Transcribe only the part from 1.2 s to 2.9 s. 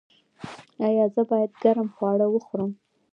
باید ګرم خواړه وخورم؟